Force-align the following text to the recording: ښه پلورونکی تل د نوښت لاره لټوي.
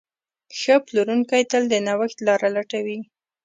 ښه 0.59 0.75
پلورونکی 0.85 1.43
تل 1.51 1.63
د 1.69 1.73
نوښت 1.87 2.17
لاره 2.27 2.47
لټوي. 2.55 2.99